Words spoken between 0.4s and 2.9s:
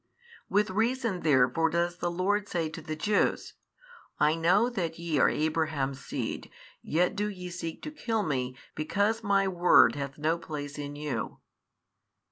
With reason therefore does the Lord say to